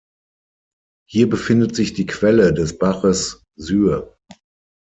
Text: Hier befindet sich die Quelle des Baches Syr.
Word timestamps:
Hier 1.07 1.29
befindet 1.29 1.75
sich 1.75 1.93
die 1.93 2.07
Quelle 2.07 2.55
des 2.55 2.75
Baches 2.79 3.43
Syr. 3.55 4.17